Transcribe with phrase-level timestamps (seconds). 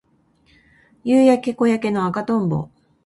[1.03, 2.69] 夕焼け小焼けの赤とんぼ